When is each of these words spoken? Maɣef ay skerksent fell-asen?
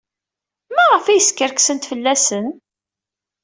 Maɣef 0.75 1.05
ay 1.07 1.21
skerksent 1.27 1.87
fell-asen? 1.91 2.47